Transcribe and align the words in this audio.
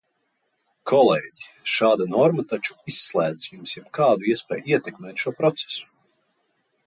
Kolēģi, 0.91 1.45
šāda 1.73 2.07
norma 2.13 2.45
taču 2.53 2.73
izslēdz 2.93 3.49
jums 3.51 3.75
jebkādu 3.81 4.31
iespēju 4.33 4.73
ietekmēt 4.75 5.25
šo 5.25 5.35
procesu! 5.43 5.89